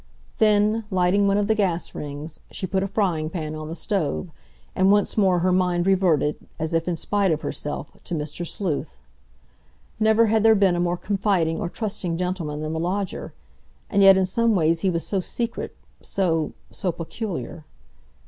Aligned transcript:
Then, 0.39 0.83
lighting 0.89 1.27
one 1.27 1.37
of 1.37 1.45
the 1.45 1.53
gas 1.53 1.93
rings, 1.93 2.39
she 2.49 2.65
put 2.65 2.81
a 2.81 2.87
frying 2.87 3.29
pan 3.29 3.53
on 3.53 3.67
the 3.69 3.75
stove, 3.75 4.31
and 4.75 4.91
once 4.91 5.15
more 5.15 5.41
her 5.41 5.51
mind 5.51 5.85
reverted, 5.85 6.37
as 6.57 6.73
if 6.73 6.87
in 6.87 6.95
spite 6.95 7.29
of 7.31 7.41
herself, 7.41 7.91
to 8.05 8.15
Mr. 8.15 8.43
Sleuth. 8.47 8.97
Never 9.99 10.25
had 10.25 10.41
there 10.41 10.55
been 10.55 10.75
a 10.75 10.79
more 10.79 10.97
confiding 10.97 11.59
or 11.59 11.69
trusting 11.69 12.17
gentleman 12.17 12.61
than 12.63 12.73
the 12.73 12.79
lodger, 12.79 13.35
and 13.91 14.01
yet 14.01 14.17
in 14.17 14.25
some 14.25 14.55
ways 14.55 14.79
he 14.79 14.89
was 14.89 15.05
so 15.05 15.19
secret, 15.19 15.75
so—so 16.01 16.91
peculiar. 16.91 17.63